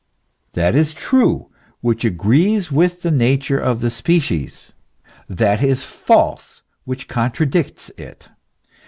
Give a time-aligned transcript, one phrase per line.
[0.53, 1.49] That is true
[1.81, 4.71] which agrees with the nature of the species,
[5.29, 8.27] that is false which contradicts it.